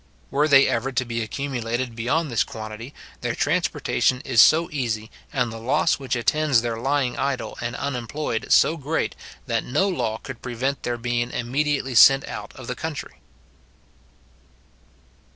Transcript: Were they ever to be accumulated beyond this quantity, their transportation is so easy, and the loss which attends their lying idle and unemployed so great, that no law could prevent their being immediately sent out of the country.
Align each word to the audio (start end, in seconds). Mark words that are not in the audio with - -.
Were 0.31 0.47
they 0.47 0.67
ever 0.67 0.91
to 0.91 1.05
be 1.05 1.21
accumulated 1.21 1.95
beyond 1.95 2.31
this 2.31 2.43
quantity, 2.43 2.91
their 3.21 3.35
transportation 3.35 4.21
is 4.21 4.41
so 4.41 4.67
easy, 4.71 5.11
and 5.31 5.51
the 5.53 5.59
loss 5.59 5.99
which 5.99 6.15
attends 6.15 6.63
their 6.63 6.79
lying 6.79 7.19
idle 7.19 7.55
and 7.61 7.75
unemployed 7.75 8.47
so 8.51 8.77
great, 8.77 9.15
that 9.45 9.63
no 9.63 9.87
law 9.87 10.17
could 10.17 10.41
prevent 10.41 10.81
their 10.81 10.97
being 10.97 11.29
immediately 11.29 11.93
sent 11.93 12.27
out 12.27 12.51
of 12.55 12.65
the 12.65 12.73
country. 12.73 13.21